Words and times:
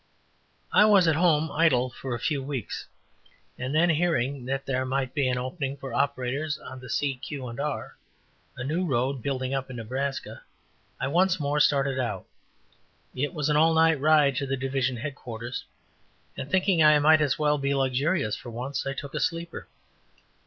I 0.73 0.85
was 0.85 1.07
at 1.07 1.15
home 1.15 1.51
idle 1.51 1.91
for 1.91 2.15
a 2.15 2.19
few 2.19 2.41
weeks, 2.41 2.87
and 3.59 3.75
then 3.75 3.91
hearing 3.91 4.45
that 4.45 4.65
there 4.65 4.83
might 4.83 5.13
be 5.13 5.27
an 5.27 5.37
opening 5.37 5.77
for 5.77 5.93
operators 5.93 6.57
on 6.57 6.79
the 6.79 6.89
C. 6.89 7.13
Q. 7.17 7.45
& 7.45 7.61
R., 7.61 7.95
a 8.57 8.63
new 8.63 8.83
road 8.83 9.21
building 9.21 9.53
up 9.53 9.69
in 9.69 9.75
Nebraska, 9.75 10.41
I 10.99 11.07
once 11.07 11.39
more 11.39 11.59
started 11.59 11.99
out. 11.99 12.25
It 13.13 13.35
was 13.35 13.47
an 13.47 13.57
all 13.57 13.75
night 13.75 13.99
ride 13.99 14.35
to 14.37 14.47
the 14.47 14.57
division 14.57 14.97
headquarters, 14.97 15.65
and 16.35 16.49
thinking 16.49 16.81
I 16.83 16.97
might 16.97 17.21
as 17.21 17.37
well 17.37 17.59
be 17.59 17.75
luxurious 17.75 18.35
for 18.35 18.49
once, 18.49 18.87
I 18.87 18.93
took 18.93 19.13
a 19.13 19.19
sleeper. 19.19 19.67